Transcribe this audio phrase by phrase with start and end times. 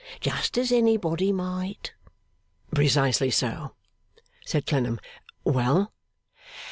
[0.19, 1.93] Just as anybody might.'
[2.73, 3.75] 'Precisely so,'
[4.43, 4.99] said Clennam.
[5.43, 5.93] 'Well?